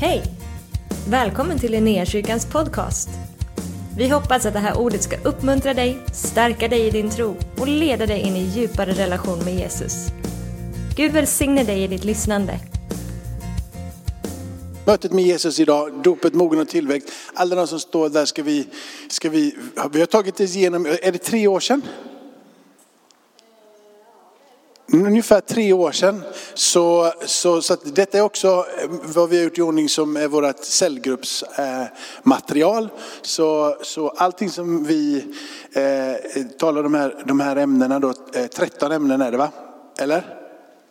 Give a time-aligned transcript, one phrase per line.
[0.00, 0.22] Hej!
[1.08, 3.08] Välkommen till Linnéakyrkans podcast.
[3.96, 7.68] Vi hoppas att det här ordet ska uppmuntra dig, stärka dig i din tro och
[7.68, 10.06] leda dig in i djupare relation med Jesus.
[10.96, 12.60] Gud välsigne dig i ditt lyssnande.
[14.86, 17.08] Mötet med Jesus idag, dopet, mogen och tillväxt.
[17.34, 18.66] Alla de som står där ska vi,
[19.08, 19.54] ska vi,
[19.92, 21.82] vi har tagit oss igenom, är det tre år sedan?
[25.06, 26.22] Ungefär tre år sedan.
[26.54, 28.64] Så, så, så att detta är också eh,
[29.02, 32.84] vad vi har gjort i ordning som är vårt cellgruppsmaterial.
[32.84, 32.90] Eh,
[33.22, 35.24] så, så allting som vi
[35.72, 36.14] eh,
[36.58, 39.48] talar om de här, de här ämnena då, eh, 13 ämnen är det va?
[39.98, 40.37] Eller?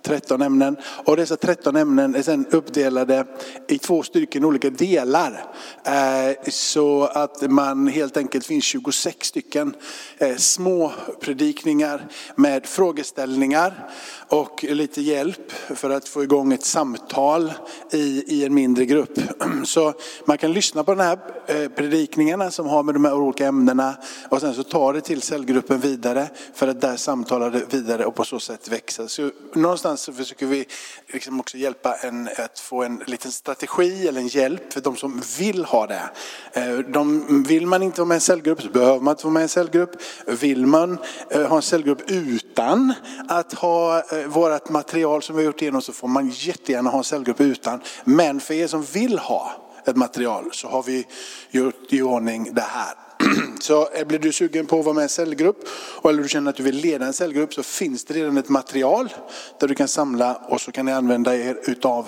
[0.02, 0.78] 13 ämnen.
[1.06, 3.26] Och dessa 13 ämnen är sedan uppdelade
[3.68, 5.46] i två stycken olika delar.
[5.84, 9.76] Eh, så att man helt enkelt finns 26 stycken
[10.18, 13.90] eh, små predikningar med frågeställningar
[14.30, 17.54] och lite hjälp för att få igång ett samtal
[17.92, 19.20] i, i en mindre grupp.
[19.64, 19.94] Så
[20.26, 23.96] man kan lyssna på de här eh, predikningarna som har med de här olika ämnena
[24.30, 28.16] och sen så tar det till cellgruppen vidare för att där samtala det vidare och
[28.16, 29.08] på så sätt växa.
[29.08, 30.66] Så någonstans så försöker vi
[31.08, 35.22] liksom också hjälpa en, att få en liten strategi eller en hjälp för de som
[35.40, 36.10] vill ha det.
[36.54, 39.34] Eh, de, vill man inte vara med i en cellgrupp så behöver man inte vara
[39.34, 39.92] med i en cellgrupp.
[40.26, 40.98] Vill man
[41.30, 42.94] eh, ha en cellgrupp utan
[43.28, 46.98] att ha Eh, vårt material som vi har gjort igenom så får man jättegärna ha
[46.98, 47.82] en cellgrupp utan.
[48.04, 49.52] Men för er som vill ha
[49.86, 51.08] ett material så har vi
[51.50, 52.94] gjort i ordning det här.
[53.60, 55.68] Så eh, blir du sugen på att vara med i en cellgrupp
[56.04, 59.14] eller du känner att du vill leda en cellgrupp så finns det redan ett material
[59.60, 62.08] där du kan samla och så kan ni använda er utav,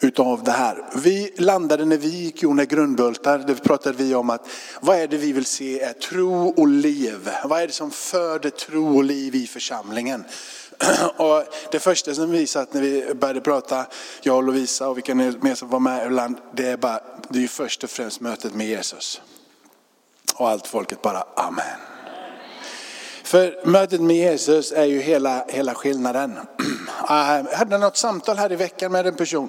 [0.00, 0.84] utav det här.
[0.94, 4.48] Vi landade när vi gick Jona grundbultar, där pratade vi om att
[4.80, 7.30] vad är det vi vill se är tro och liv.
[7.44, 10.24] Vad är det som föder tro och liv i församlingen?
[11.16, 13.86] Och det första som vi satt när vi började prata,
[14.22, 17.48] jag och Lovisa och vilka mer som var med ibland, det är bara, det är
[17.48, 19.20] först och främst mötet med Jesus.
[20.34, 21.78] Och allt folket bara amen.
[23.22, 26.38] För mötet med Jesus är ju hela, hela skillnaden.
[27.08, 29.48] Ah, jag hade något samtal här i veckan med en person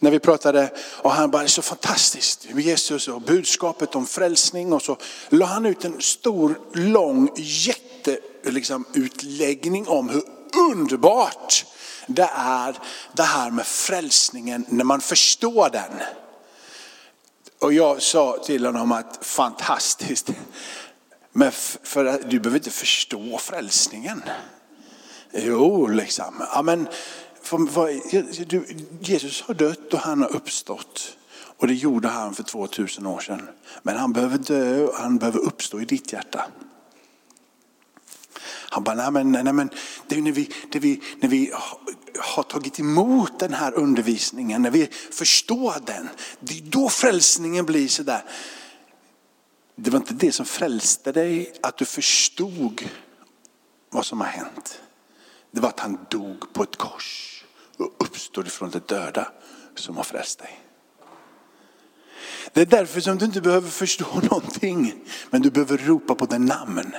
[0.00, 0.70] när vi pratade
[1.02, 4.96] och han bara, det är så fantastiskt med Jesus och budskapet om frälsning och så
[5.28, 10.22] la han ut en stor, lång, jätte liksom, utläggning om hur
[10.56, 11.64] underbart
[12.14, 12.78] det är
[13.12, 15.92] det här med frälsningen när man förstår den.
[17.60, 20.30] Och jag sa till honom att fantastiskt,
[21.32, 21.52] men
[21.82, 24.22] för du behöver inte förstå frälsningen.
[25.32, 26.46] Jo, liksom.
[26.54, 26.88] Ja, men,
[27.42, 28.66] för, för, du,
[29.00, 31.16] Jesus har dött och han har uppstått.
[31.56, 33.48] Och det gjorde han för 2000 år sedan.
[33.82, 36.46] Men han behöver dö och han behöver uppstå i ditt hjärta.
[38.72, 39.70] Han bara, nej men, nej, men
[40.06, 41.52] det är när vi, det vi, när vi
[42.18, 46.08] har tagit emot den här undervisningen, när vi förstår den,
[46.40, 48.24] det är då frälsningen blir sådär.
[49.74, 52.88] Det var inte det som frälste dig, att du förstod
[53.90, 54.80] vad som har hänt.
[55.50, 57.44] Det var att han dog på ett kors
[57.76, 59.32] och uppstod ifrån de döda
[59.74, 60.60] som har frälst dig.
[62.52, 66.44] Det är därför som du inte behöver förstå någonting, men du behöver ropa på den
[66.44, 66.92] namn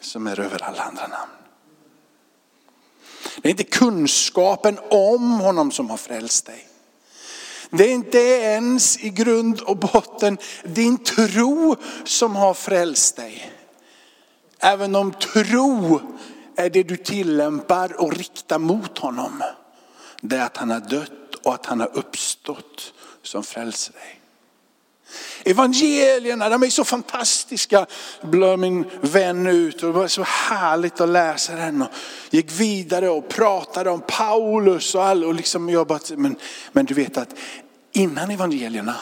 [0.00, 1.32] som är över alla andra namn.
[3.42, 6.68] Det är inte kunskapen om honom som har frälst dig.
[7.70, 13.52] Det är inte ens i grund och botten din tro som har frälst dig.
[14.58, 16.00] Även om tro
[16.56, 19.42] är det du tillämpar och riktar mot honom.
[20.20, 24.19] Det är att han har dött och att han har uppstått som frälser dig.
[25.44, 27.86] Evangelierna, de är så fantastiska,
[28.22, 31.82] blöd min vän ut och det var så härligt att läsa den.
[31.82, 31.88] Och
[32.30, 36.36] gick vidare och pratade om Paulus och all, och liksom jag bara, men,
[36.72, 37.34] men du vet att
[37.92, 38.96] innan evangelierna,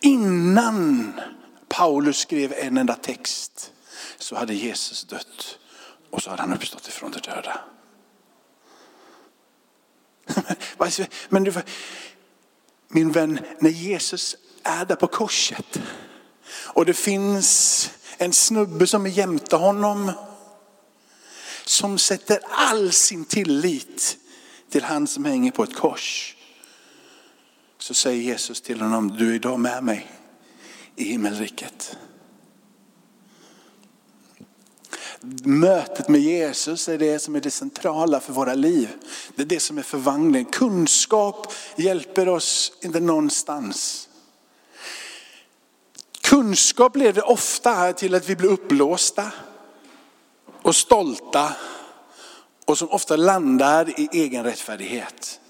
[0.00, 1.12] innan
[1.68, 3.72] Paulus skrev en enda text
[4.18, 5.58] så hade Jesus dött
[6.10, 7.60] och så hade han uppstått ifrån de döda.
[11.28, 11.52] Men du,
[12.88, 15.80] min vän, när Jesus är där på korset.
[16.46, 20.12] Och det finns en snubbe som är jämte honom.
[21.64, 24.16] Som sätter all sin tillit
[24.70, 26.36] till han som hänger på ett kors.
[27.78, 30.12] Så säger Jesus till honom, du är idag med mig
[30.96, 31.96] i himmelriket.
[35.44, 38.88] Mötet med Jesus är det som är det centrala för våra liv.
[39.36, 40.44] Det är det som är förvandling.
[40.44, 44.08] Kunskap hjälper oss inte någonstans.
[46.34, 49.32] Kunskap leder ofta till att vi blir uppblåsta
[50.62, 51.56] och stolta
[52.64, 55.40] och som ofta landar i egen rättfärdighet.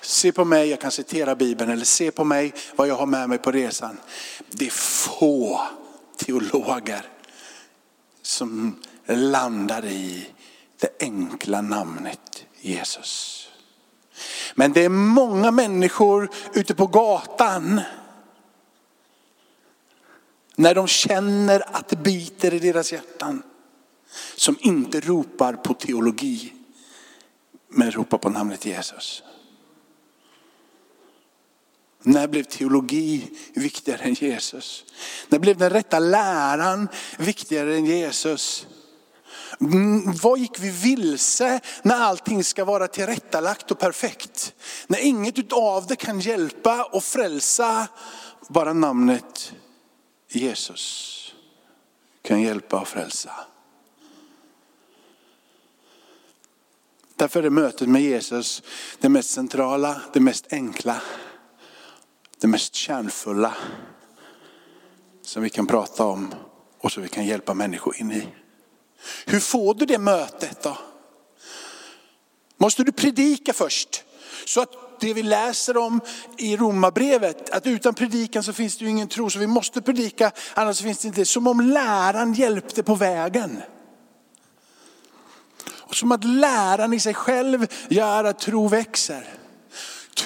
[0.00, 3.28] Se på mig, jag kan citera Bibeln, eller se på mig vad jag har med
[3.28, 3.96] mig på resan.
[4.50, 5.60] Det är få
[6.16, 7.06] teologer
[8.22, 10.28] som landar i
[10.80, 13.48] det enkla namnet Jesus.
[14.54, 17.80] Men det är många människor ute på gatan
[20.60, 23.42] när de känner att det biter i deras hjärtan
[24.36, 26.52] som inte ropar på teologi
[27.68, 29.22] men ropar på namnet Jesus.
[32.02, 34.84] När blev teologi viktigare än Jesus?
[35.28, 38.66] När blev den rätta läran viktigare än Jesus?
[39.60, 44.54] Mm, vad gick vi vilse när allting ska vara tillrättalagt och perfekt?
[44.86, 47.88] När inget av det kan hjälpa och frälsa,
[48.48, 49.52] bara namnet
[50.32, 51.34] Jesus
[52.22, 53.32] kan hjälpa och frälsa.
[57.16, 58.62] Därför är mötet med Jesus
[59.00, 61.02] det mest centrala, det mest enkla,
[62.38, 63.56] det mest kärnfulla
[65.22, 66.34] som vi kan prata om
[66.78, 68.28] och som vi kan hjälpa människor in i.
[69.26, 70.78] Hur får du det mötet då?
[72.56, 74.04] Måste du predika först?
[74.46, 76.00] Så att det vi läser om
[76.38, 79.30] i Romarbrevet, att utan predikan så finns det ju ingen tro.
[79.30, 81.24] Så vi måste predika, annars finns det inte.
[81.24, 83.62] Som om läraren hjälpte på vägen.
[85.90, 89.39] Och som att läran i sig själv gör att tro växer.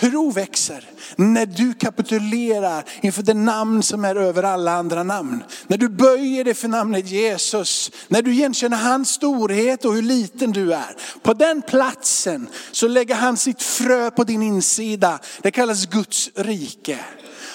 [0.04, 0.84] Tro växer
[1.16, 5.44] när du kapitulerar inför det namn som är över alla andra namn.
[5.66, 10.52] När du böjer dig för namnet Jesus, när du igenkänner hans storhet och hur liten
[10.52, 10.96] du är.
[11.22, 15.18] På den platsen så lägger han sitt frö på din insida.
[15.42, 16.98] Det kallas Guds rike.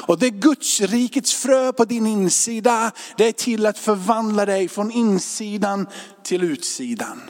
[0.08, 4.92] Och det Guds rikets frö på din insida, det är till att förvandla dig från
[4.92, 5.88] insidan
[6.24, 7.22] till utsidan.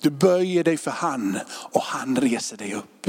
[0.00, 3.06] Du böjer dig för han och han reser dig upp.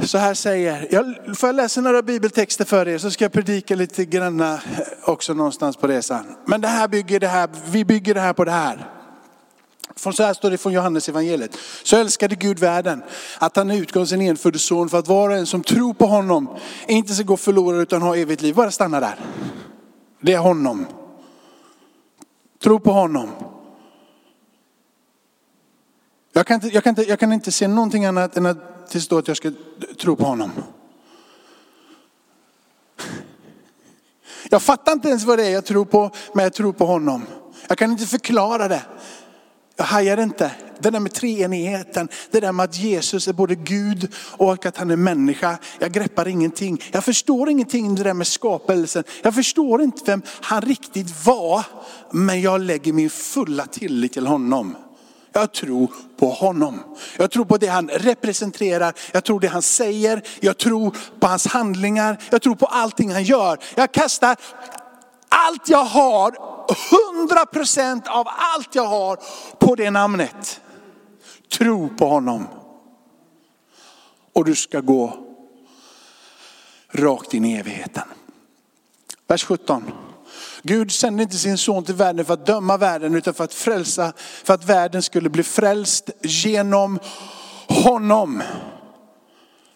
[0.00, 3.74] Så här säger, jag, får jag läsa några bibeltexter för er så ska jag predika
[3.74, 4.58] lite grann eh,
[5.04, 6.24] också någonstans på resan.
[6.46, 8.88] Men det här bygger det här, vi bygger det här på det här.
[9.96, 11.56] Från så här står det från Johannes evangeliet.
[11.82, 13.02] Så älskade Gud världen
[13.38, 16.48] att han utgav sin enfödde son för att var och en som tror på honom
[16.88, 18.54] inte ska gå förlorad utan ha evigt liv.
[18.54, 19.14] Bara stanna där.
[20.20, 20.86] Det är honom.
[22.62, 23.30] Tro på honom.
[26.32, 29.00] Jag kan, inte, jag, kan inte, jag kan inte se någonting annat än att det
[29.00, 29.52] står att jag ska
[30.00, 30.50] tro på honom.
[34.50, 37.26] Jag fattar inte ens vad det är jag tror på, men jag tror på honom.
[37.68, 38.82] Jag kan inte förklara det.
[39.76, 40.50] Jag hajar inte.
[40.80, 44.90] Det där med treenigheten, det där med att Jesus är både Gud och att han
[44.90, 45.58] är människa.
[45.78, 46.82] Jag greppar ingenting.
[46.92, 49.04] Jag förstår ingenting det där med skapelsen.
[49.22, 51.64] Jag förstår inte vem han riktigt var.
[52.10, 54.76] Men jag lägger min fulla tillit till honom.
[55.32, 56.82] Jag tror på honom.
[57.18, 58.94] Jag tror på det han representerar.
[59.12, 60.22] Jag tror det han säger.
[60.40, 62.18] Jag tror på hans handlingar.
[62.30, 63.58] Jag tror på allting han gör.
[63.74, 64.36] Jag kastar
[65.28, 66.34] allt jag har,
[66.90, 69.18] hundra procent av allt jag har
[69.58, 70.60] på det namnet.
[71.58, 72.48] Tro på honom.
[74.32, 75.16] Och du ska gå
[76.92, 78.04] rakt in i evigheten.
[79.26, 79.92] Vers 17.
[80.62, 84.12] Gud sände inte sin son till världen för att döma världen utan för att frälsa,
[84.16, 86.98] för att världen skulle bli frälst genom
[87.68, 88.42] honom.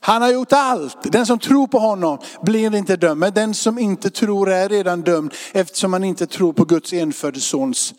[0.07, 0.97] Han har gjort allt.
[1.03, 3.21] Den som tror på honom blir inte dömd.
[3.21, 7.41] Men den som inte tror är redan dömd eftersom han inte tror på Guds enfödde
[7.41, 7.95] sons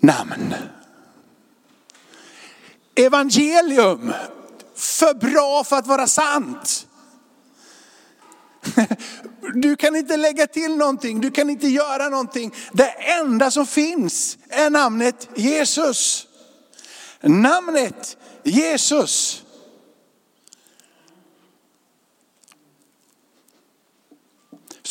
[0.00, 0.54] namn.
[2.94, 4.12] Evangelium,
[4.74, 6.86] för bra för att vara sant.
[9.54, 12.54] Du kan inte lägga till någonting, du kan inte göra någonting.
[12.72, 16.26] Det enda som finns är namnet Jesus.
[17.20, 19.42] Namnet Jesus.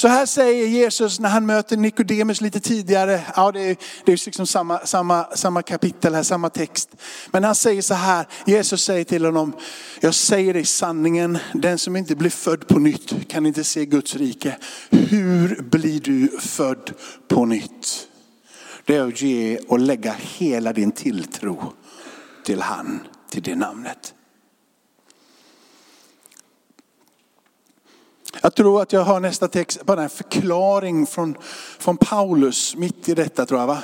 [0.05, 3.21] Så här säger Jesus när han möter Nikodemus lite tidigare.
[3.35, 6.89] Ja, det är, det är liksom samma, samma, samma kapitel här, samma text.
[7.31, 9.53] Men han säger så här, Jesus säger till honom,
[9.99, 14.15] jag säger dig sanningen, den som inte blir född på nytt kan inte se Guds
[14.15, 14.57] rike.
[14.89, 16.93] Hur blir du född
[17.27, 18.07] på nytt?
[18.85, 21.73] Det är att ge och lägga hela din tilltro
[22.43, 24.13] till han, till det namnet.
[28.41, 31.37] Jag tror att jag har nästa text, bara en förklaring från,
[31.79, 33.67] från Paulus mitt i detta tror jag.
[33.67, 33.83] Va?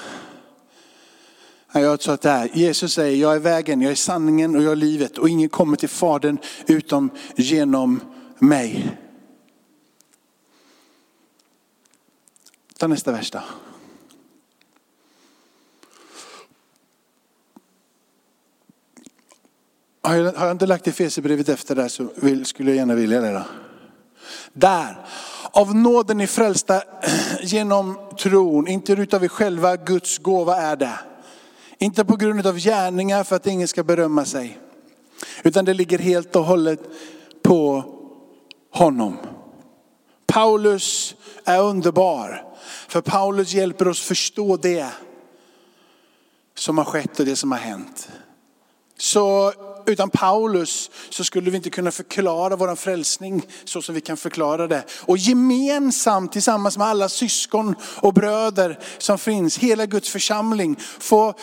[1.74, 4.72] Jag tror att det här, Jesus säger, jag är vägen, jag är sanningen och jag
[4.72, 8.00] är livet och ingen kommer till Fadern utom genom
[8.40, 8.98] mig.
[12.78, 13.40] Ta nästa vers då.
[20.04, 22.96] Har jag, har jag inte lagt Efesierbrevet efter det här så vill, skulle jag gärna
[22.96, 23.32] vilja det.
[23.32, 23.44] Då.
[24.54, 25.06] Där.
[25.52, 26.84] Av nåden är frälsta
[27.42, 31.00] genom tron, inte utav er själva, Guds gåva är det.
[31.78, 34.60] Inte på grund av gärningar för att ingen ska berömma sig.
[35.44, 36.80] Utan det ligger helt och hållet
[37.44, 37.84] på
[38.72, 39.18] honom.
[40.26, 41.16] Paulus
[41.46, 42.46] är underbar.
[42.88, 44.88] För Paulus hjälper oss förstå det
[46.56, 48.10] som har skett och det som har hänt.
[48.98, 49.54] Så
[49.92, 54.68] utan Paulus så skulle vi inte kunna förklara vår frälsning så som vi kan förklara
[54.68, 54.84] det.
[55.06, 61.34] Och gemensamt tillsammans med alla syskon och bröder som finns, hela Guds församling, få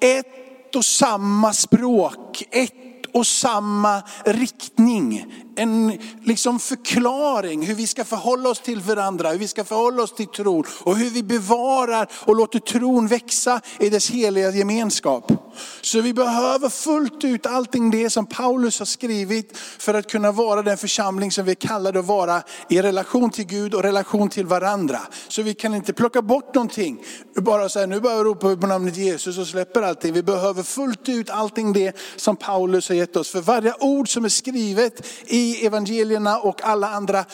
[0.00, 2.72] ett och samma språk, ett
[3.12, 5.26] och samma riktning.
[5.58, 10.14] En liksom förklaring hur vi ska förhålla oss till varandra, hur vi ska förhålla oss
[10.14, 15.32] till tron och hur vi bevarar och låter tron växa i dess heliga gemenskap.
[15.80, 20.62] Så vi behöver fullt ut allting det som Paulus har skrivit för att kunna vara
[20.62, 25.00] den församling som vi kallar att vara i relation till Gud och relation till varandra.
[25.28, 27.02] Så vi kan inte plocka bort någonting.
[27.36, 30.12] Bara säga nu bara ropa på namnet Jesus och släpper allting.
[30.12, 33.30] Vi behöver fullt ut allting det som Paulus har gett oss.
[33.30, 37.24] För varje ord som är skrivet i evangelierna och alla andra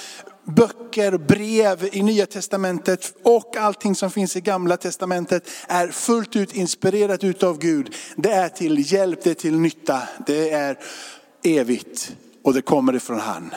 [0.45, 6.55] böcker, brev i nya testamentet och allting som finns i gamla testamentet är fullt ut
[6.55, 7.95] inspirerat utav Gud.
[8.17, 10.79] Det är till hjälp, det är till nytta, det är
[11.45, 13.55] evigt och det kommer ifrån han.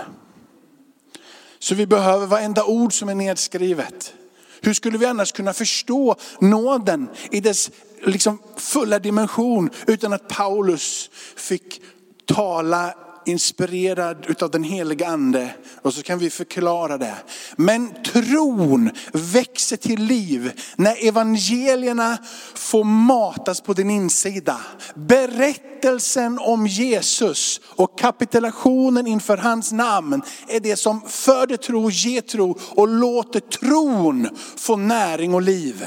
[1.60, 4.14] Så vi behöver varenda ord som är nedskrivet.
[4.62, 7.72] Hur skulle vi annars kunna förstå nåden i dess
[8.06, 11.82] liksom fulla dimension utan att Paulus fick
[12.26, 12.94] tala
[13.28, 15.50] inspirerad utav den heliga ande.
[15.82, 17.16] Och så kan vi förklara det.
[17.56, 22.18] Men tron växer till liv när evangelierna
[22.56, 24.60] får matas på din insida.
[24.96, 32.58] Berättelsen om Jesus och kapitulationen inför hans namn är det som föder tro, ger tro
[32.76, 35.86] och låter tron få näring och liv.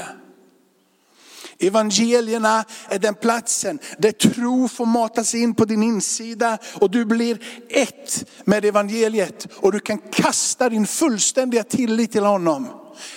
[1.61, 7.39] Evangelierna är den platsen där tro får matas in på din insida och du blir
[7.69, 12.67] ett med evangeliet och du kan kasta din fullständiga tillit till honom.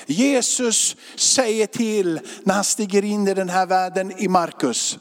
[0.07, 4.99] Jesus säger till när han stiger in i den här världen i Markus.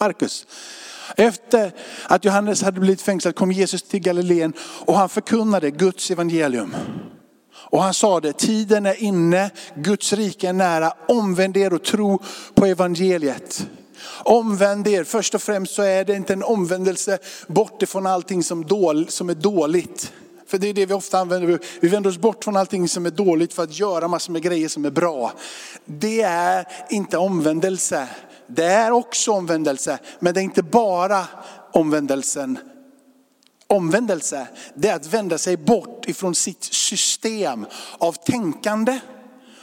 [0.00, 0.46] Markus.
[1.16, 1.72] Efter
[2.04, 6.76] att Johannes hade blivit fängslad kom Jesus till Galileen och han förkunnade Guds evangelium.
[7.70, 12.22] Och han sa det, tiden är inne, Guds rike är nära, omvänd er och tro
[12.54, 13.66] på evangeliet.
[14.24, 18.64] Omvänd er, först och främst så är det inte en omvändelse bort ifrån allting som,
[18.64, 20.12] dål, som är dåligt.
[20.46, 21.58] För det är det vi ofta använder.
[21.80, 24.68] Vi vänder oss bort från allting som är dåligt för att göra massor med grejer
[24.68, 25.32] som är bra.
[25.84, 28.08] Det är inte omvändelse.
[28.46, 31.24] Det är också omvändelse, men det är inte bara
[31.72, 32.58] omvändelsen
[33.66, 37.66] Omvändelse, det är att vända sig bort ifrån sitt system
[37.98, 39.00] av tänkande,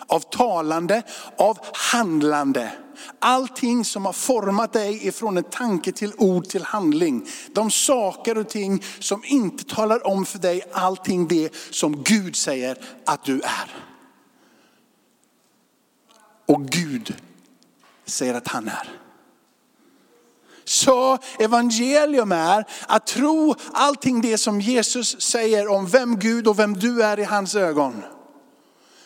[0.07, 1.03] av talande,
[1.37, 2.71] av handlande.
[3.19, 7.27] Allting som har format dig ifrån en tanke till ord till handling.
[7.51, 12.77] De saker och ting som inte talar om för dig allting det som Gud säger
[13.05, 13.75] att du är.
[16.45, 17.15] Och Gud
[18.05, 19.02] säger att han är.
[20.73, 26.73] Så evangelium är att tro allting det som Jesus säger om vem Gud och vem
[26.73, 28.03] du är i hans ögon.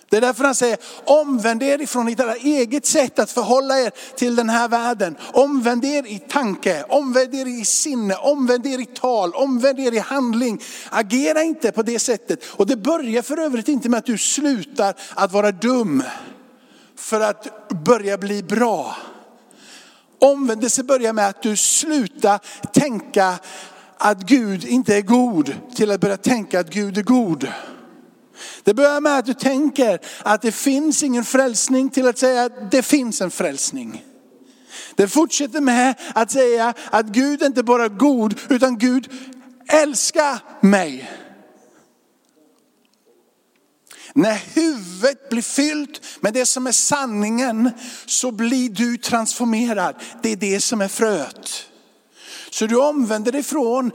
[0.09, 4.36] Det är därför han säger, omvänd er ifrån ert eget sätt att förhålla er till
[4.36, 5.17] den här världen.
[5.33, 10.00] Omvänd er i tanke, omvänd er i sinne, omvänd er i tal, omvänd er i
[10.00, 10.62] handling.
[10.89, 12.43] Agera inte på det sättet.
[12.45, 16.03] Och det börjar för övrigt inte med att du slutar att vara dum
[16.97, 18.95] för att börja bli bra.
[20.19, 22.39] Omvändelse börjar med att du slutar
[22.74, 23.39] tänka
[23.97, 27.51] att Gud inte är god till att börja tänka att Gud är god.
[28.63, 32.71] Det börjar med att du tänker att det finns ingen frälsning till att säga att
[32.71, 34.03] det finns en frälsning.
[34.95, 39.12] Det fortsätter med att säga att Gud inte bara är god utan Gud
[39.67, 41.09] älskar mig.
[44.17, 47.71] När huvudet blir fyllt med det som är sanningen
[48.05, 49.95] så blir du transformerad.
[50.24, 51.50] Det är det som är fröet.
[52.50, 53.91] Så du omvänder dig från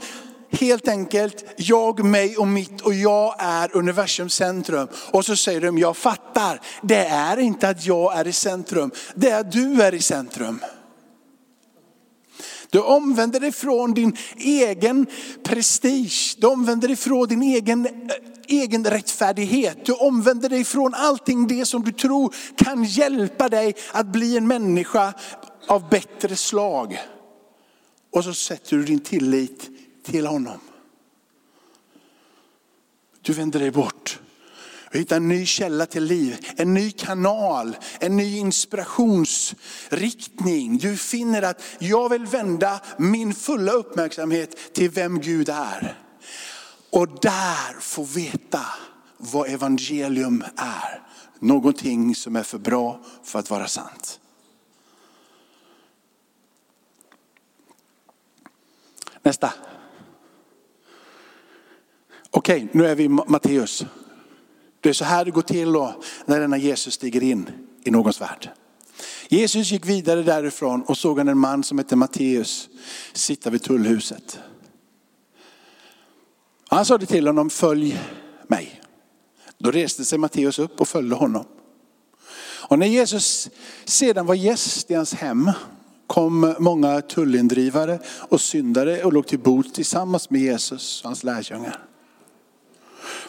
[0.51, 4.87] helt enkelt jag, mig och mitt och jag är universums centrum.
[5.11, 9.29] Och så säger de, jag fattar, det är inte att jag är i centrum, det
[9.29, 10.59] är att du är i centrum.
[12.73, 15.05] Du omvänder dig från din egen
[15.43, 17.91] prestige, du omvänder dig från din egen eh,
[18.47, 19.85] egen rättfärdighet.
[19.85, 24.47] Du omvänder dig från allting det som du tror kan hjälpa dig att bli en
[24.47, 25.13] människa
[25.67, 26.99] av bättre slag.
[28.11, 29.69] och så sätter du din tillit
[30.03, 30.59] till honom.
[33.21, 34.19] Du vänder dig bort.
[34.93, 40.77] Vi hittar en ny källa till liv, en ny kanal, en ny inspirationsriktning.
[40.77, 45.97] Du finner att jag vill vända min fulla uppmärksamhet till vem Gud är.
[46.89, 48.65] Och där få veta
[49.17, 51.01] vad evangelium är.
[51.39, 54.19] Någonting som är för bra för att vara sant.
[59.21, 59.53] Nästa.
[62.29, 63.85] Okej, nu är vi i Matteus.
[64.83, 67.49] Det är så här det går till då när denna Jesus stiger in
[67.83, 68.49] i någons värld.
[69.29, 72.69] Jesus gick vidare därifrån och såg en man som hette Matteus
[73.13, 74.39] sitta vid tullhuset.
[76.67, 77.99] Han sade till honom, följ
[78.47, 78.81] mig.
[79.57, 81.45] Då reste sig Matteus upp och följde honom.
[82.69, 83.49] Och när Jesus
[83.85, 85.51] sedan var gäst i hans hem
[86.07, 87.99] kom många tullindrivare
[88.29, 91.92] och syndare och låg till bord tillsammans med Jesus och hans lärjungar.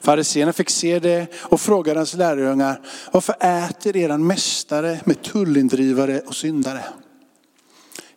[0.05, 2.81] Fariséerna fick se det och frågade hans lärjungar,
[3.13, 6.85] varför äter eran mästare med tullindrivare och syndare?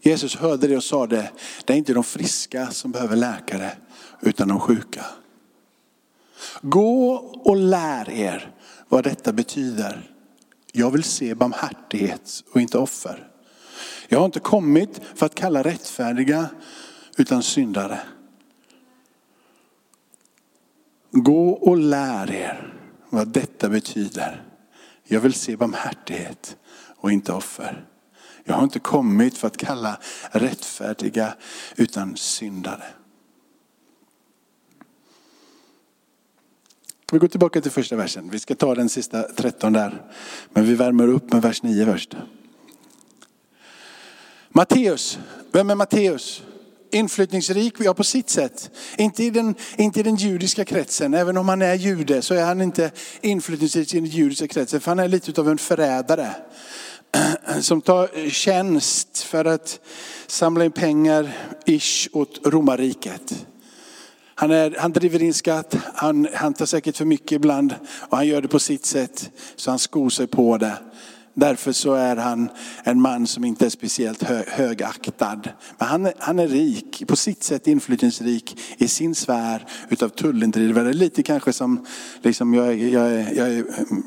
[0.01, 1.31] Jesus hörde det och sade,
[1.65, 3.71] det är inte de friska som behöver läkare,
[4.21, 5.05] utan de sjuka.
[6.61, 7.13] Gå
[7.45, 8.51] och lär er
[8.89, 10.11] vad detta betyder.
[10.71, 13.27] Jag vill se barmhärtighet och inte offer.
[14.07, 16.49] Jag har inte kommit för att kalla rättfärdiga
[17.17, 17.99] utan syndare.
[21.11, 22.73] Gå och lär er
[23.09, 24.43] vad detta betyder.
[25.03, 26.57] Jag vill se barmhärtighet
[26.97, 27.85] och inte offer.
[28.43, 29.99] Jag har inte kommit för att kalla
[30.31, 31.35] rättfärdiga
[31.75, 32.83] utan syndare.
[37.11, 38.29] Vi går tillbaka till första versen.
[38.29, 40.01] Vi ska ta den sista 13 där.
[40.49, 42.15] Men vi värmer upp med vers 9 först.
[44.49, 45.19] Matteus,
[45.51, 46.43] vem är Matteus?
[46.91, 48.71] Inflyttningsrik, ja på sitt sätt.
[48.97, 52.45] Inte i, den, inte i den judiska kretsen, även om han är jude så är
[52.45, 54.79] han inte inflyttningsrik i den judiska kretsen.
[54.79, 56.29] För han är lite av en förrädare.
[57.61, 59.79] Som tar tjänst för att
[60.27, 63.45] samla in pengar ish åt romarriket.
[64.35, 67.75] Han, är, han driver in skatt, han, han tar säkert för mycket ibland
[68.09, 70.77] och han gör det på sitt sätt så han skor sig på det.
[71.39, 72.49] Därför så är han
[72.83, 75.41] en man som inte är speciellt hö, högaktad.
[75.77, 80.93] Men han, han är rik, på sitt sätt inflytelserik i sin sfär utav tullindrivare.
[80.93, 81.85] Lite kanske som,
[82.21, 84.03] liksom jag, jag, jag, jag, mm,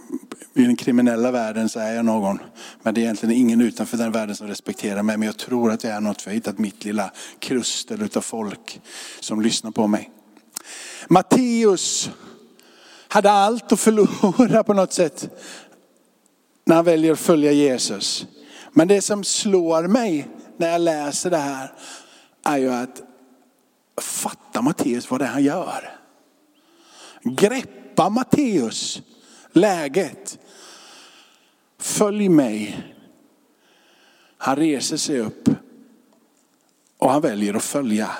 [0.55, 2.39] i den kriminella världen så är jag någon.
[2.83, 5.17] Men det är egentligen ingen utanför den världen som respekterar mig.
[5.17, 8.21] Men jag tror att jag är något för jag har hittat mitt lilla krustel utav
[8.21, 8.81] folk
[9.21, 10.11] som lyssnar på mig.
[11.09, 12.11] Matteus
[13.09, 15.29] hade allt att förlora på något sätt
[16.71, 18.27] när han väljer att följa Jesus.
[18.73, 21.73] Men det som slår mig när jag läser det här
[22.43, 23.03] är ju att
[24.01, 25.99] fatta Matteus vad det är han gör.
[27.23, 29.03] Greppa Matteus
[29.53, 30.39] läget.
[31.79, 32.95] Följ mig.
[34.39, 35.49] Han reser sig upp
[36.99, 38.11] och han väljer att följa.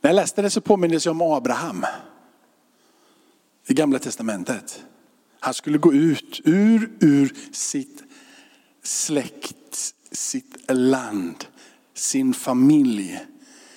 [0.00, 1.86] När jag läste det så påminner jag om Abraham
[3.78, 4.84] gamla testamentet.
[5.40, 8.02] Han skulle gå ut ur, ur sitt
[8.82, 11.44] släkt, sitt land,
[11.94, 13.20] sin familj.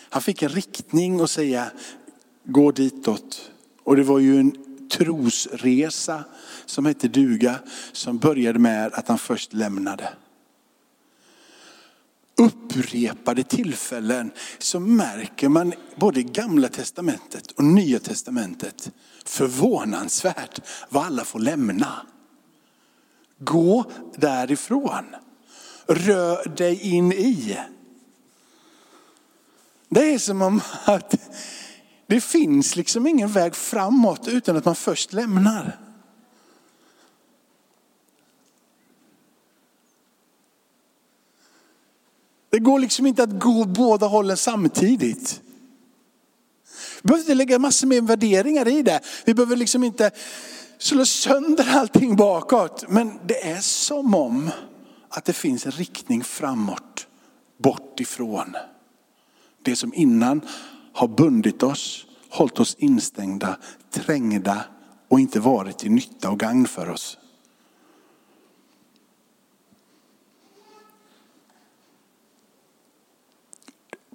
[0.09, 1.71] Han fick en riktning och säga
[2.43, 3.51] gå ditåt.
[3.83, 4.55] Och det var ju en
[4.91, 6.23] trosresa
[6.65, 7.59] som hette duga
[7.91, 10.09] som började med att han först lämnade
[12.41, 18.91] upprepade tillfällen så märker man både i gamla testamentet och nya testamentet
[19.25, 22.05] förvånansvärt vad alla får lämna.
[23.39, 25.05] Gå därifrån.
[25.87, 27.57] Rör dig in i.
[29.89, 31.15] Det är som om att
[32.07, 35.90] det finns liksom ingen väg framåt utan att man först lämnar.
[42.51, 45.41] Det går liksom inte att gå båda hållen samtidigt.
[47.01, 48.99] Vi behöver inte lägga massor med värderingar i det.
[49.25, 50.11] Vi behöver liksom inte
[50.77, 52.85] slå sönder allting bakåt.
[52.89, 54.49] Men det är som om
[55.09, 57.07] att det finns en riktning framåt,
[57.57, 58.55] bort ifrån.
[59.61, 60.41] Det som innan
[60.93, 63.57] har bundit oss, hållit oss instängda,
[63.91, 64.63] trängda
[65.07, 67.17] och inte varit till nytta och gagn för oss.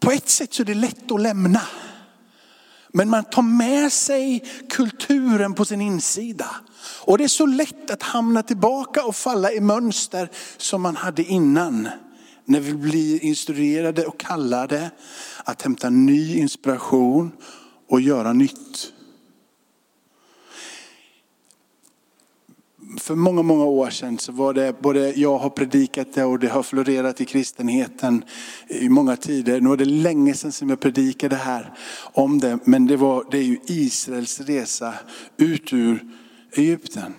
[0.07, 1.61] På ett sätt så är det lätt att lämna.
[2.93, 6.47] Men man tar med sig kulturen på sin insida.
[7.05, 11.23] Och det är så lätt att hamna tillbaka och falla i mönster som man hade
[11.23, 11.89] innan.
[12.45, 14.91] När vi blir instruerade och kallade
[15.45, 17.33] att hämta ny inspiration
[17.89, 18.93] och göra nytt.
[23.07, 26.49] För många, många år sedan så var det, både jag har predikat det och det
[26.49, 28.25] har florerat i kristenheten
[28.69, 29.61] i många tider.
[29.61, 31.73] Nu var det länge sedan som jag predikade här
[32.13, 34.95] om det, men det, var, det är ju Israels resa
[35.37, 36.05] ut ur
[36.53, 37.15] Egypten.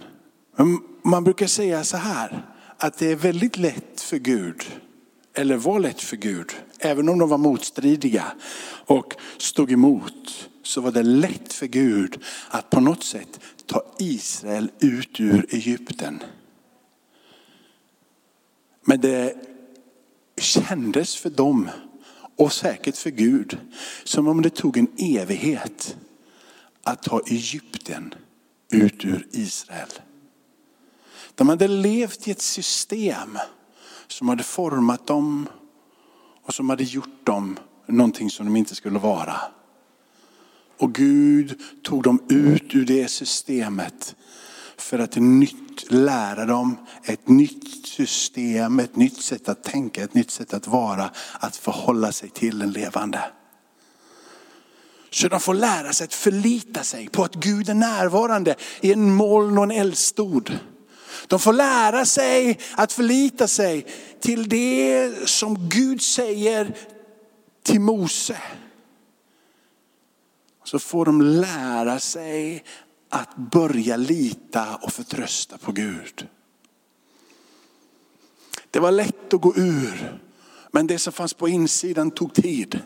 [1.04, 2.46] Man brukar säga så här,
[2.78, 4.64] att det är väldigt lätt för Gud,
[5.36, 8.26] eller var lätt för Gud, även om de var motstridiga
[8.86, 14.72] och stod emot, så var det lätt för Gud att på något sätt ta Israel
[14.80, 16.24] ut ur Egypten.
[18.82, 19.36] Men det
[20.38, 21.70] kändes för dem
[22.36, 23.58] och säkert för Gud
[24.04, 25.98] som om det tog en evighet
[26.84, 28.14] att ta Egypten
[28.70, 29.90] ut ur Israel.
[31.36, 33.38] De hade levt i ett system
[34.08, 35.50] som hade format dem
[36.44, 39.42] och som hade gjort dem någonting som de inte skulle vara.
[40.78, 44.16] Och Gud tog dem ut ur det systemet
[44.78, 50.32] för att nytt lära dem ett nytt system, ett nytt sätt att tänka, ett nytt
[50.32, 53.20] sätt att vara, att förhålla sig till den levande.
[55.10, 59.16] Så de får lära sig att förlita sig på att Gud är närvarande i en
[59.16, 60.60] moln och en eldstod.
[61.28, 63.86] De får lära sig att förlita sig
[64.22, 66.76] till det som Gud säger
[67.64, 68.38] till Mose.
[70.68, 72.64] Så får de lära sig
[73.10, 76.28] att börja lita och förtrösta på Gud.
[78.72, 80.22] Det var lätt att gå ur,
[80.72, 82.82] men det som fanns på insidan tog tid.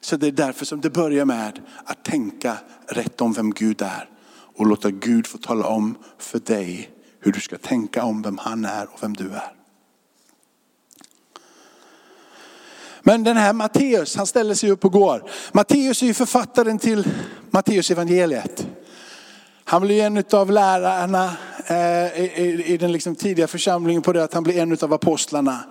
[0.00, 4.10] Så det är därför som det börjar med att tänka rätt om vem Gud är
[4.56, 8.64] och låta Gud få tala om för dig hur du ska tänka om vem han
[8.64, 9.63] är och vem du är.
[13.06, 15.30] Men den här Matteus, han ställer sig upp och går.
[15.52, 17.08] Matteus är ju författaren till
[17.50, 18.66] Matteus evangeliet.
[19.64, 21.36] Han blir en av lärarna
[21.66, 25.64] eh, i den liksom tidiga församlingen på det att han blir en av apostlarna.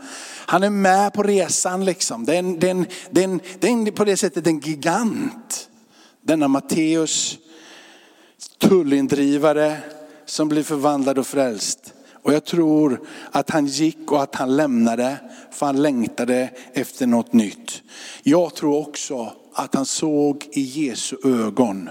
[0.46, 2.26] Han är med på resan liksom.
[2.26, 4.60] Det är, en, det är, en, det är, en, det är på det sättet en
[4.60, 5.70] gigant.
[6.22, 7.38] Denna Matteus,
[8.58, 9.78] tullindrivare
[10.26, 11.94] som blir förvandlad och frälst.
[12.24, 15.18] Och jag tror att han gick och att han lämnade
[15.52, 17.84] för han längtade efter något nytt.
[18.24, 21.90] Jag tror också att han såg i Jesu ögon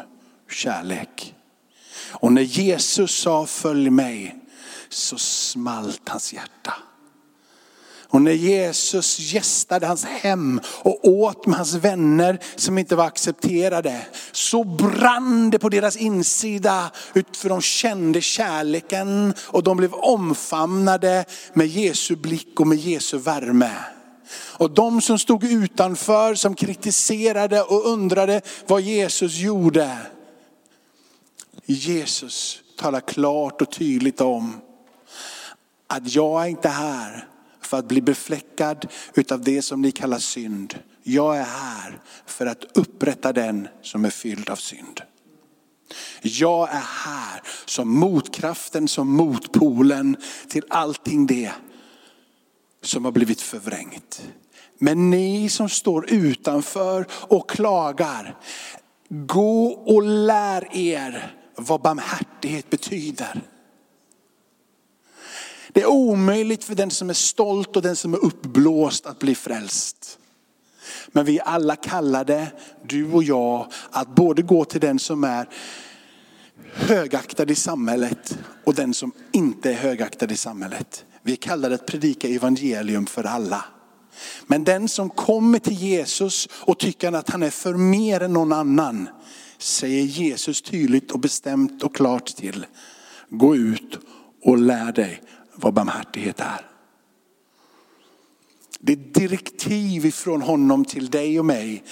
[0.50, 1.34] kärlek.
[2.10, 4.36] Och när Jesus sa följ mig
[4.88, 6.74] så smalt hans hjärta.
[8.12, 14.06] Och när Jesus gästade hans hem och åt med hans vänner som inte var accepterade,
[14.32, 16.90] så brann det på deras insida.
[17.36, 23.72] För de kände kärleken och de blev omfamnade med Jesu blick och med Jesu värme.
[24.34, 29.98] Och de som stod utanför, som kritiserade och undrade vad Jesus gjorde.
[31.64, 34.60] Jesus talar klart och tydligt om
[35.86, 37.28] att jag är inte här
[37.72, 40.78] för att bli befläckad utav det som ni kallar synd.
[41.02, 45.00] Jag är här för att upprätta den som är fylld av synd.
[46.22, 50.16] Jag är här som motkraften, som motpolen
[50.48, 51.52] till allting det
[52.82, 54.22] som har blivit förvrängt.
[54.78, 58.36] Men ni som står utanför och klagar,
[59.08, 63.42] gå och lär er vad barmhärtighet betyder.
[65.72, 69.34] Det är omöjligt för den som är stolt och den som är uppblåst att bli
[69.34, 70.18] frälst.
[71.08, 72.52] Men vi är alla kallade,
[72.86, 75.48] du och jag, att både gå till den som är
[76.72, 81.04] högaktad i samhället och den som inte är högaktad i samhället.
[81.22, 83.64] Vi är kallade att predika evangelium för alla.
[84.46, 88.52] Men den som kommer till Jesus och tycker att han är för mer än någon
[88.52, 89.08] annan,
[89.58, 92.66] säger Jesus tydligt och bestämt och klart till.
[93.28, 93.98] Gå ut
[94.44, 95.22] och lär dig
[95.54, 96.68] vad barmhärtighet är.
[98.84, 101.84] Det är direktiv ifrån honom till dig och mig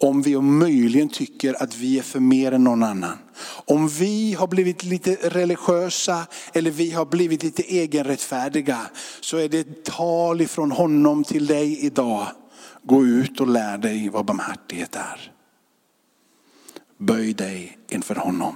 [0.00, 3.18] om vi möjligen tycker att vi är för mer än någon annan.
[3.66, 8.80] Om vi har blivit lite religiösa eller vi har blivit lite egenrättfärdiga
[9.20, 12.26] så är det ett tal ifrån honom till dig idag.
[12.82, 15.32] Gå ut och lär dig vad barmhärtighet är.
[16.98, 18.54] Böj dig inför honom.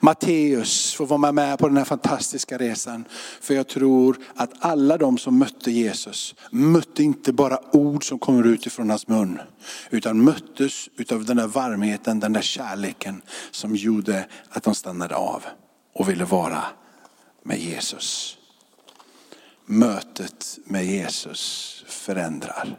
[0.00, 3.04] Matteus får vara med på den här fantastiska resan.
[3.40, 8.46] För jag tror att alla de som mötte Jesus mötte inte bara ord som kommer
[8.46, 9.40] ut ifrån hans mun.
[9.90, 15.44] Utan möttes av den där varmheten, den där kärleken som gjorde att de stannade av
[15.94, 16.64] och ville vara
[17.42, 18.38] med Jesus.
[19.66, 22.78] Mötet med Jesus förändrar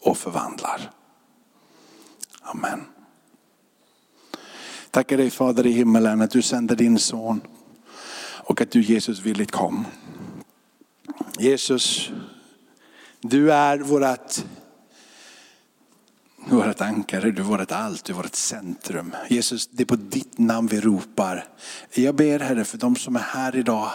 [0.00, 0.90] och förvandlar.
[2.42, 2.95] Amen.
[4.96, 7.40] Tackar dig Fader i himmelen att du sände din son
[8.44, 9.86] och att du Jesus villigt kom.
[11.38, 12.10] Jesus,
[13.20, 14.44] du är vårt
[16.48, 19.14] vårat ankare, du är vårt allt, du är vårt centrum.
[19.28, 21.48] Jesus, det är på ditt namn vi ropar.
[21.94, 23.90] Jag ber Herre för de som är här idag,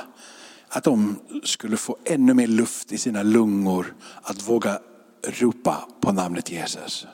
[0.68, 4.80] att de skulle få ännu mer luft i sina lungor att våga
[5.24, 7.08] ropa på namnet Jesus.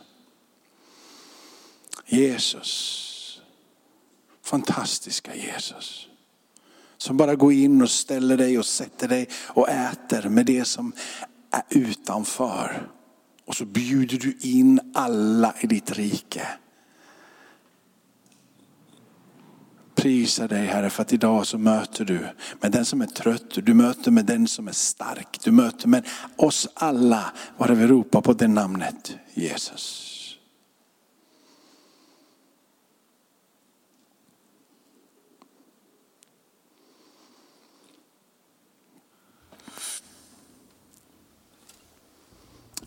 [2.06, 3.07] Jesus,
[4.48, 6.08] fantastiska Jesus.
[6.98, 10.94] Som bara går in och ställer dig och sätter dig och äter med det som
[11.52, 12.90] är utanför.
[13.46, 16.48] Och så bjuder du in alla i ditt rike.
[19.96, 22.20] Prisa dig Herre för att idag så möter du
[22.62, 26.08] med den som är trött, du möter med den som är stark, du möter med
[26.36, 30.18] oss alla, vad vi ropar på det namnet Jesus.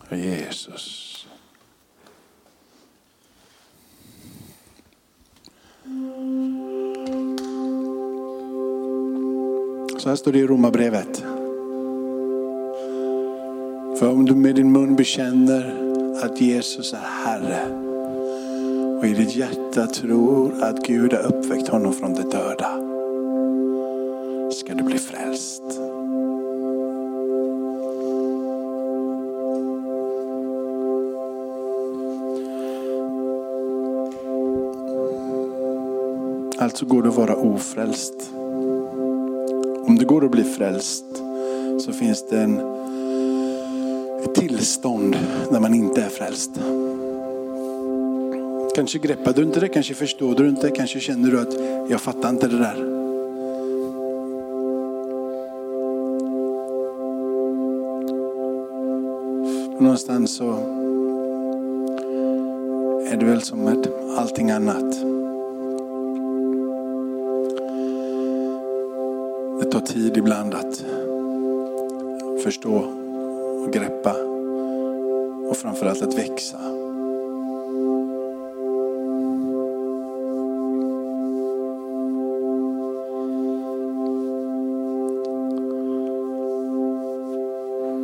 [0.15, 1.07] Jesus.
[9.97, 11.23] Så här står det i Romarbrevet.
[13.99, 15.75] För om du med din mun bekänner
[16.23, 17.81] att Jesus är Herre
[18.99, 22.91] och i ditt hjärta tror att Gud har uppväckt honom från de döda
[24.51, 25.60] ska du bli frälst.
[36.71, 38.13] Alltså går det att vara ofrälst.
[39.87, 41.05] Om det går att bli frälst
[41.79, 42.59] så finns det en,
[44.23, 45.15] ett tillstånd
[45.51, 46.51] när man inte är frälst.
[48.75, 51.53] Kanske greppar du inte det, kanske förstår du inte, kanske känner du att
[51.89, 52.75] jag fattar inte det där.
[59.79, 60.51] Någonstans så
[63.11, 65.20] är det väl som med allting annat.
[69.71, 70.83] Tar tid ibland att
[72.43, 72.73] förstå
[73.65, 74.15] och greppa
[75.49, 76.57] och framförallt att växa.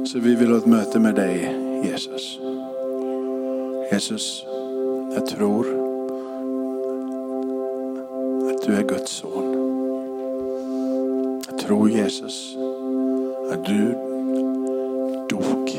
[0.06, 2.39] Så vi vill ha ett möte med dig Jesus.
[3.91, 4.45] Jesus,
[5.15, 5.65] jag tror
[8.49, 9.46] att du är Guds son
[11.67, 12.58] tror Jesus
[13.51, 13.93] att du
[15.30, 15.69] dog.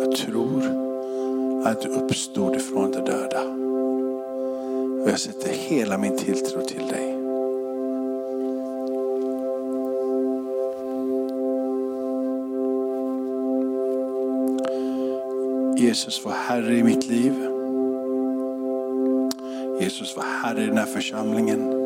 [0.00, 0.62] Jag tror
[1.64, 3.42] att du uppstod ifrån de döda.
[5.02, 7.16] Och jag sätter hela min tilltro till dig.
[15.76, 17.32] Jesus var Herre i mitt liv.
[19.80, 21.79] Jesus var Herre i den här församlingen.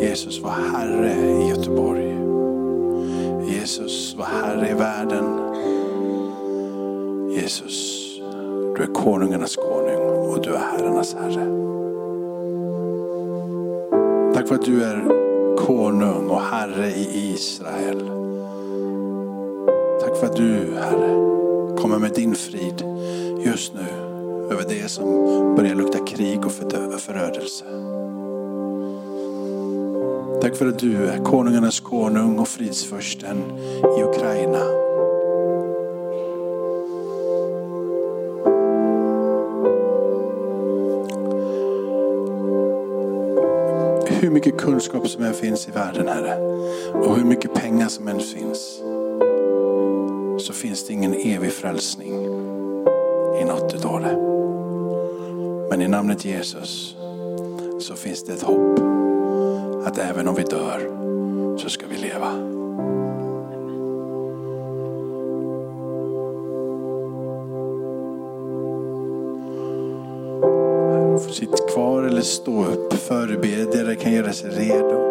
[0.00, 2.14] Jesus var Herre i Göteborg.
[3.48, 5.24] Jesus var Herre i världen.
[7.30, 8.08] Jesus,
[8.76, 11.64] du är konungarnas konung och du är herrarnas Herre.
[14.34, 15.04] Tack för att du är
[15.56, 18.10] konung och Herre i Israel.
[20.00, 21.14] Tack för att du, Herre,
[21.76, 22.84] kommer med din frid
[23.44, 23.86] just nu
[24.50, 25.04] över det som
[25.56, 26.52] börjar lukta krig och
[27.00, 27.64] förödelse.
[30.54, 33.38] Tack för att du är konungarnas konung och fridsförsten
[33.98, 34.58] i Ukraina.
[44.06, 46.36] Hur mycket kunskap som än finns i världen Herre
[46.92, 48.80] och hur mycket pengar som än finns
[50.46, 52.24] så finns det ingen evig frälsning
[53.40, 54.16] i något utav det.
[55.70, 56.96] Men i namnet Jesus
[57.80, 59.03] så finns det ett hopp
[59.84, 60.80] att även om vi dör
[61.58, 62.54] så ska vi leva.
[71.32, 75.04] Sitt kvar eller stå upp, förebedjare kan göra sig redo.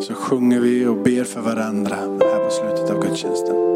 [0.00, 3.75] Så sjunger vi och ber för varandra här på slutet av gudstjänsten.